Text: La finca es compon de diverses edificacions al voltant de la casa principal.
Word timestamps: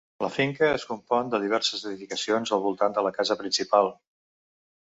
La 0.23 0.27
finca 0.35 0.69
es 0.77 0.85
compon 0.91 1.29
de 1.33 1.41
diverses 1.43 1.85
edificacions 1.89 2.57
al 2.57 2.65
voltant 2.65 2.97
de 2.99 3.07
la 3.09 3.15
casa 3.19 3.39
principal. 3.43 3.93